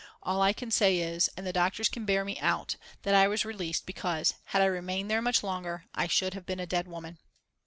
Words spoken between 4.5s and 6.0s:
I remained there much longer,